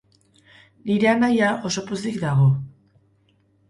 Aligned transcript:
Nire 0.87 1.11
anaia 1.13 1.53
oso 1.71 1.87
pozik 1.93 2.21
dago. 2.27 2.53